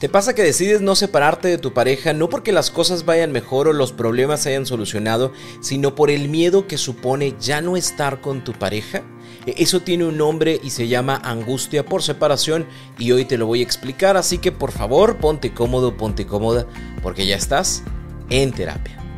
[0.00, 3.68] ¿Te pasa que decides no separarte de tu pareja no porque las cosas vayan mejor
[3.68, 8.22] o los problemas se hayan solucionado, sino por el miedo que supone ya no estar
[8.22, 9.02] con tu pareja?
[9.44, 12.66] E, eso tiene un nombre y se llama angustia por separación
[12.98, 16.66] y hoy te lo voy a explicar, así que por favor ponte cómodo, ponte cómoda,
[17.02, 17.82] porque ya estás
[18.30, 19.09] en terapia.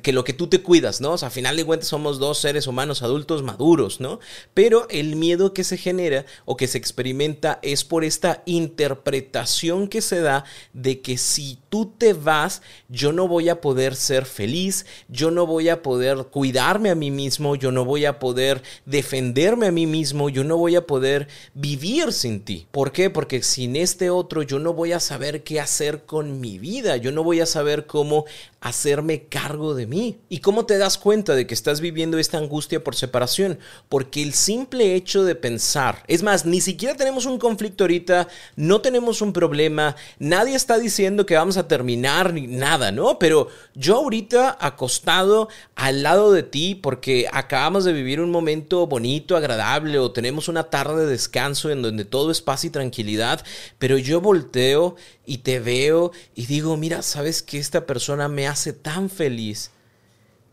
[0.01, 1.13] que lo que tú te cuidas, ¿no?
[1.13, 4.19] O sea, a final de cuentas somos dos seres humanos adultos maduros, ¿no?
[4.53, 10.01] Pero el miedo que se genera o que se experimenta es por esta interpretación que
[10.01, 14.85] se da de que si tú te vas, yo no voy a poder ser feliz,
[15.07, 19.67] yo no voy a poder cuidarme a mí mismo, yo no voy a poder defenderme
[19.67, 22.67] a mí mismo, yo no voy a poder vivir sin ti.
[22.71, 23.09] ¿Por qué?
[23.09, 27.11] Porque sin este otro yo no voy a saber qué hacer con mi vida, yo
[27.11, 28.25] no voy a saber cómo
[28.59, 30.19] hacerme cargo de mí.
[30.29, 33.59] ¿Y cómo te das cuenta de que estás viviendo esta angustia por separación?
[33.89, 38.81] Porque el simple hecho de pensar, es más, ni siquiera tenemos un conflicto ahorita, no
[38.81, 43.19] tenemos un problema, nadie está diciendo que vamos a terminar ni nada, ¿no?
[43.19, 49.35] Pero yo ahorita acostado al lado de ti porque acabamos de vivir un momento bonito,
[49.35, 53.43] agradable o tenemos una tarde de descanso en donde todo es paz y tranquilidad,
[53.79, 54.95] pero yo volteo
[55.25, 59.60] y te veo y digo, mira, ¿sabes que esta persona me hace tan feliz?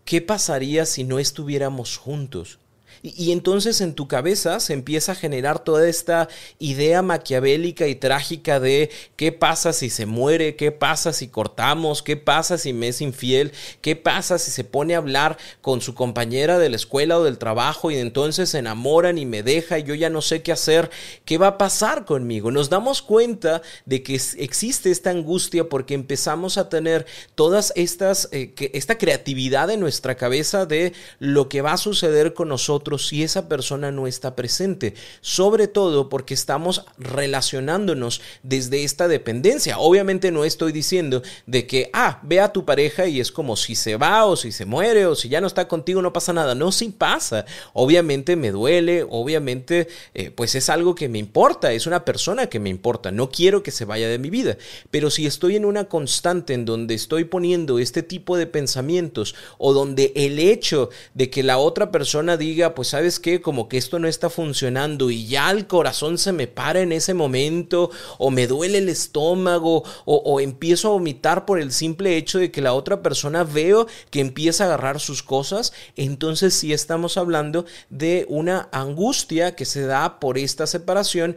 [0.09, 2.59] ¿Qué pasaría si no estuviéramos juntos?
[3.03, 6.29] Y, entonces en tu cabeza se empieza a generar toda esta
[6.59, 12.17] idea maquiavélica y trágica de qué pasa si se muere, qué pasa si cortamos, qué
[12.17, 16.59] pasa si me es infiel, qué pasa si se pone a hablar con su compañera
[16.59, 19.95] de la escuela o del trabajo y entonces se enamoran y me deja y yo
[19.95, 20.91] ya no sé qué hacer,
[21.25, 22.51] qué va a pasar conmigo.
[22.51, 28.55] Nos damos cuenta de que existe esta angustia porque empezamos a tener todas estas, eh,
[28.73, 33.49] esta creatividad en nuestra cabeza de lo que va a suceder con nosotros si esa
[33.49, 39.79] persona no está presente, sobre todo porque estamos relacionándonos desde esta dependencia.
[39.79, 43.75] Obviamente no estoy diciendo de que, ah, ve a tu pareja y es como si
[43.75, 46.55] se va o si se muere o si ya no está contigo, no pasa nada.
[46.55, 47.45] No, sí pasa.
[47.73, 52.61] Obviamente me duele, obviamente eh, pues es algo que me importa, es una persona que
[52.61, 54.57] me importa, no quiero que se vaya de mi vida.
[54.91, 59.73] Pero si estoy en una constante en donde estoy poniendo este tipo de pensamientos o
[59.73, 63.99] donde el hecho de que la otra persona diga, pues sabes qué, como que esto
[63.99, 68.47] no está funcionando y ya el corazón se me para en ese momento o me
[68.47, 73.03] duele el estómago o, empiezo a vomitar por el simple hecho de que la otra
[73.03, 79.57] persona veo que empieza a agarrar sus cosas, entonces sí estamos hablando de una angustia
[79.57, 81.35] que se da por esta separación,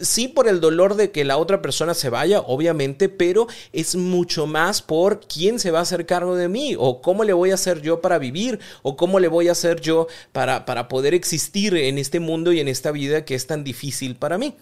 [0.00, 4.48] sí por el dolor de que la otra persona se vaya, obviamente, pero es mucho
[4.48, 7.54] más por quién se va a hacer cargo de mí o cómo le voy a
[7.54, 11.74] hacer yo para vivir o cómo le voy a hacer yo para, para poder existir
[11.74, 14.54] en este mundo y en esta vida que es tan difícil para mí.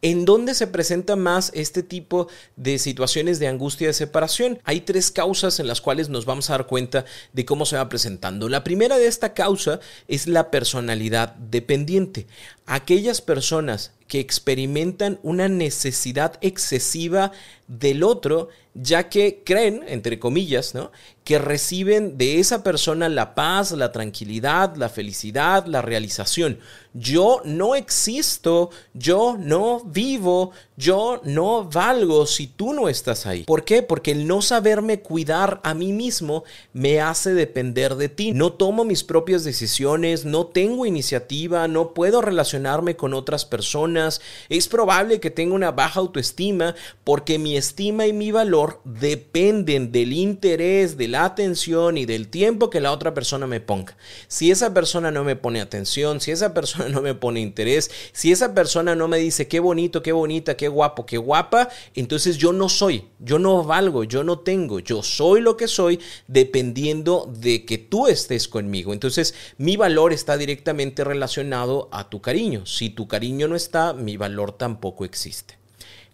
[0.00, 4.60] ¿En dónde se presenta más este tipo de situaciones de angustia de separación?
[4.62, 7.88] Hay tres causas en las cuales nos vamos a dar cuenta de cómo se va
[7.88, 8.48] presentando.
[8.48, 12.28] La primera de esta causa es la personalidad dependiente.
[12.66, 17.32] Aquellas personas que experimentan una necesidad excesiva
[17.68, 20.90] del otro, ya que creen, entre comillas, ¿no?
[21.26, 26.60] que reciben de esa persona la paz, la tranquilidad, la felicidad, la realización.
[26.94, 33.42] Yo no existo, yo no vivo, yo no valgo si tú no estás ahí.
[33.42, 33.82] ¿Por qué?
[33.82, 38.32] Porque el no saberme cuidar a mí mismo me hace depender de ti.
[38.32, 44.20] No tomo mis propias decisiones, no tengo iniciativa, no puedo relacionarme con otras personas.
[44.48, 50.12] Es probable que tenga una baja autoestima porque mi estima y mi valor dependen del
[50.12, 53.96] interés, de la atención y del tiempo que la otra persona me ponga.
[54.28, 58.32] Si esa persona no me pone atención, si esa persona no me pone interés, si
[58.32, 62.52] esa persona no me dice qué bonito, qué bonita, qué guapo, qué guapa, entonces yo
[62.52, 67.64] no soy, yo no valgo, yo no tengo, yo soy lo que soy dependiendo de
[67.64, 68.92] que tú estés conmigo.
[68.92, 72.66] Entonces mi valor está directamente relacionado a tu cariño.
[72.66, 75.65] Si tu cariño no está, mi valor tampoco existe.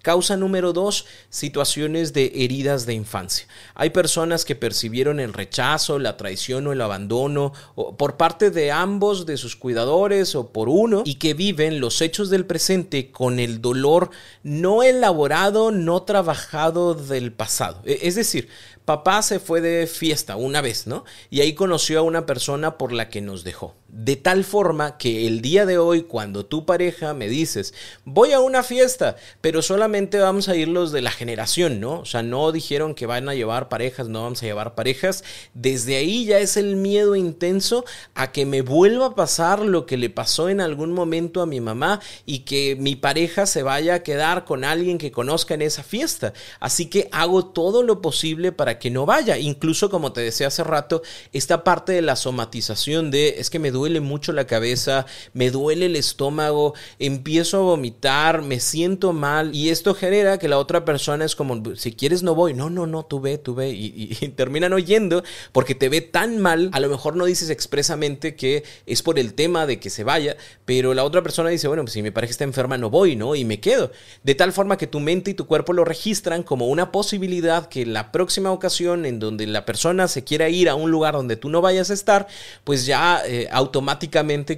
[0.03, 3.47] Causa número dos, situaciones de heridas de infancia.
[3.75, 7.53] Hay personas que percibieron el rechazo, la traición o el abandono
[7.97, 12.31] por parte de ambos de sus cuidadores o por uno y que viven los hechos
[12.31, 14.11] del presente con el dolor
[14.43, 17.81] no elaborado, no trabajado del pasado.
[17.85, 18.49] E, es decir,
[18.85, 21.05] papá se fue de fiesta una vez, ¿no?
[21.31, 23.75] Y ahí conoció a una persona por la que nos dejó.
[23.95, 27.75] De tal forma que el día de hoy, cuando tu pareja me dices,
[28.07, 32.01] voy a una fiesta, pero solamente vamos a ir los de la generación, ¿no?
[32.01, 35.25] O sea, no dijeron que van a llevar parejas, no vamos a llevar parejas.
[35.53, 37.85] Desde ahí ya es el miedo intenso
[38.15, 41.61] a que me vuelva a pasar lo que le pasó en algún momento a mi
[41.61, 45.83] mamá y que mi pareja se vaya a quedar con alguien que conozca en esa
[45.83, 46.33] fiesta.
[46.61, 49.37] Así que hago todo lo posible para que no vaya.
[49.37, 51.03] Incluso, como te decía hace rato,
[51.35, 55.51] esta parte de la somatización de es que me duele duele mucho la cabeza, me
[55.51, 60.85] duele el estómago, empiezo a vomitar, me siento mal y esto genera que la otra
[60.85, 64.15] persona es como, si quieres no voy, no, no, no, tú ve, tú ve y,
[64.37, 69.03] terminan oyendo porque te ve tan mal, a lo mejor no dices expresamente que es
[69.03, 72.03] por el tema de que se vaya, pero la otra persona dice, bueno, pues si
[72.03, 73.35] mi pareja está enferma no voy, ¿no?
[73.35, 73.91] Y me quedo.
[74.23, 77.85] De tal forma que tu mente y tu cuerpo lo registran como una posibilidad que
[77.85, 81.49] la próxima ocasión en donde la persona se quiera ir a un lugar donde tú
[81.49, 82.29] no vayas a estar,
[82.63, 83.49] pues ya eh,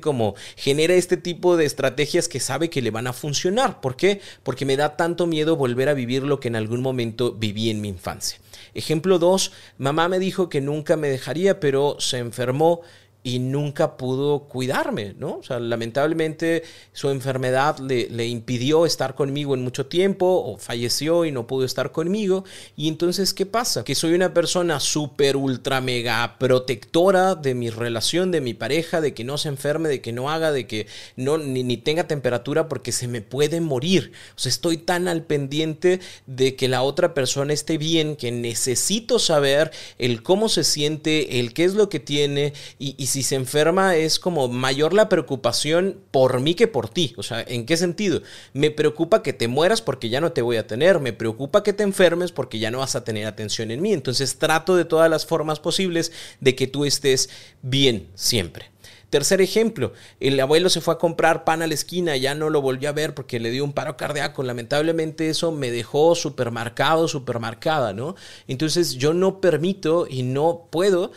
[0.00, 3.80] como genera este tipo de estrategias que sabe que le van a funcionar.
[3.80, 4.20] ¿Por qué?
[4.42, 7.80] Porque me da tanto miedo volver a vivir lo que en algún momento viví en
[7.80, 8.38] mi infancia.
[8.74, 12.80] Ejemplo 2, mamá me dijo que nunca me dejaría, pero se enfermó
[13.26, 15.38] y nunca pudo cuidarme, ¿no?
[15.38, 16.62] O sea, lamentablemente
[16.92, 21.90] su enfermedad le, impidió estar conmigo en mucho tiempo o falleció y no pudo estar
[21.90, 22.44] conmigo.
[22.76, 23.82] Y entonces, ¿qué pasa?
[23.82, 29.14] Que soy una persona súper, ultra, mega protectora de mi relación, de mi pareja, de
[29.14, 32.68] que no se enferme, de que no haga, de que no ni, ni tenga temperatura
[32.68, 34.12] porque se me puede morir.
[34.36, 39.18] O sea, estoy tan al pendiente de que la otra persona esté bien que necesito
[39.18, 43.36] saber el cómo se siente, el qué es lo que tiene y, y si se
[43.36, 47.14] enferma es como mayor la preocupación por mí que por ti.
[47.16, 48.22] O sea, ¿en qué sentido?
[48.54, 51.72] Me preocupa que te mueras porque ya no te voy a tener, me preocupa que
[51.72, 53.92] te enfermes porque ya no vas a tener atención en mí.
[53.92, 57.30] Entonces trato de todas las formas posibles de que tú estés
[57.62, 58.72] bien siempre.
[59.10, 62.60] Tercer ejemplo, el abuelo se fue a comprar pan a la esquina, ya no lo
[62.60, 64.42] volvió a ver porque le dio un paro cardíaco.
[64.42, 68.16] Lamentablemente eso me dejó supermarcado, supermarcada, ¿no?
[68.48, 71.12] Entonces yo no permito y no puedo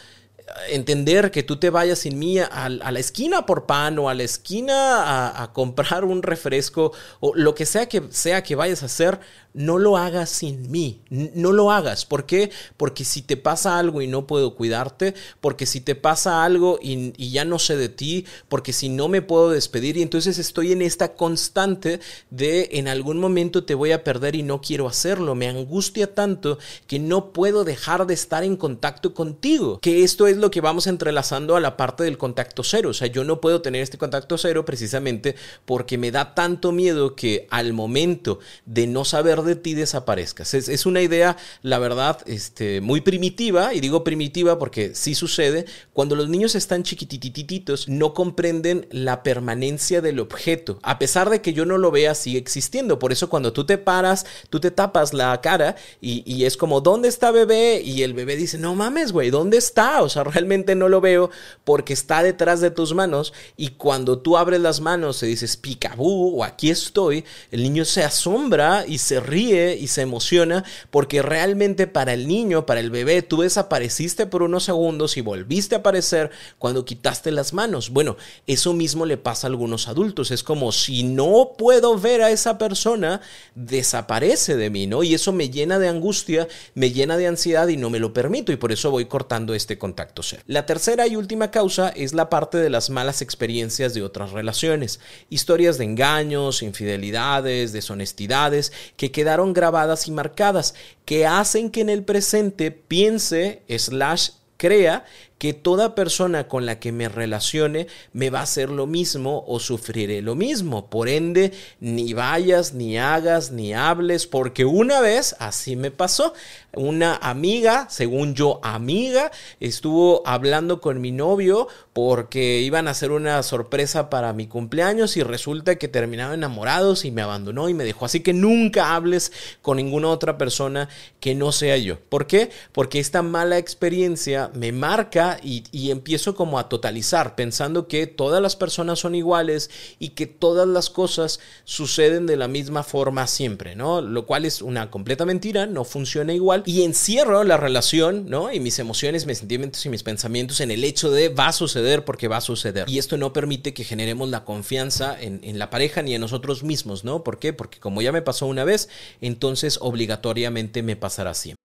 [0.70, 4.24] entender que tú te vayas sin mí a, la esquina por pan o a la
[4.24, 8.88] esquina a, a, comprar un refresco o lo que sea que sea que vayas a
[8.88, 9.20] hacer,
[9.58, 12.06] no lo hagas sin mí, no lo hagas.
[12.06, 12.52] ¿Por qué?
[12.78, 17.12] Porque si te pasa algo y no puedo cuidarte, porque si te pasa algo y,
[17.32, 20.84] ya no sé de ti, porque si no me puedo despedir y entonces estoy en
[20.84, 22.00] esta constante
[22.30, 25.34] de en algún momento te voy a perder y no quiero hacerlo.
[25.34, 29.80] Me angustia tanto que no puedo dejar de estar en contacto contigo.
[29.82, 32.92] Que esto es lo que vamos entrelazando a la parte del contacto cero.
[32.92, 35.36] O sea, yo no puedo tener este contacto cero precisamente
[35.66, 38.38] porque me da tanto miedo que al momento
[38.68, 40.54] de no saber de ti desaparezcas.
[40.54, 45.66] Es, es, una idea, la verdad, este, muy primitiva, y digo primitiva porque sí sucede,
[45.94, 50.80] cuando los niños están chiquititititos, no comprenden la permanencia del objeto.
[50.84, 53.00] A pesar de que yo no lo vea, sigue existiendo.
[53.00, 56.82] Por eso cuando tú te paras, tú te tapas la cara y, y es como,
[56.82, 57.82] ¿dónde está bebé?
[57.84, 60.04] Y el bebé dice, no mames, güey, ¿dónde está?
[60.04, 61.32] O sea, realmente no lo veo
[61.64, 66.40] porque está detrás de tus manos y cuando tú abres las manos y dices, picabú
[66.40, 71.86] o aquí estoy, el niño se asombra y se ríe y se emociona porque realmente
[71.86, 76.32] para el niño, para el bebé, tú desapareciste por unos segundos y volviste a aparecer
[76.58, 77.92] cuando quitaste las manos.
[77.92, 78.18] Bueno,
[78.48, 80.32] eso mismo le pasa a algunos adultos.
[80.32, 83.22] Es como si no puedo ver a esa persona,
[83.54, 85.04] desaparece de mí, ¿no?
[85.04, 88.52] Y eso me llena de angustia, me llena de ansiedad y no me lo permito
[88.52, 90.42] y por eso voy cortando este contacto ser.
[90.48, 95.00] La tercera y última causa es la parte de las malas experiencias de otras relaciones.
[95.30, 102.04] Historias de engaños, infidelidades, deshonestidades que quedaron grabadas y marcadas, que hacen que en el
[102.04, 105.06] presente piense, slash, crea
[105.38, 109.60] que toda persona con la que me relacione me va a hacer lo mismo o
[109.60, 110.90] sufriré lo mismo.
[110.90, 116.34] Por ende, ni vayas, ni hagas, ni hables, porque una vez así me pasó.
[116.74, 123.42] Una amiga, según yo amiga, estuvo hablando con mi novio porque iban a hacer una
[123.42, 128.06] sorpresa para mi cumpleaños y resulta que terminaron enamorados y me abandonó y me dejó.
[128.06, 129.32] Así que nunca hables
[129.64, 130.90] con ninguna otra persona
[131.20, 132.00] que no sea yo.
[132.10, 132.52] ¿Por qué?
[132.72, 138.56] Porque esta mala experiencia me marca y, empiezo como a totalizar, pensando que todas las
[138.56, 139.70] personas son iguales
[140.00, 144.02] y que todas las cosas suceden de la misma forma siempre, ¿no?
[144.02, 148.52] Lo cual es una completa mentira, no funciona igual y encierro la relación, ¿no?
[148.52, 152.06] Y mis emociones, mis sentimientos y mis pensamientos en el hecho de va a suceder
[152.06, 152.90] porque va a suceder.
[152.90, 156.64] Y esto no permite que generemos la confianza en, en la pareja ni en nosotros
[156.64, 157.24] mismos, ¿no?
[157.24, 157.54] ¿Por qué?
[157.54, 158.90] Porque como ya me pasó una vez,
[159.22, 161.67] entonces obligatoriamente me pasará siempre.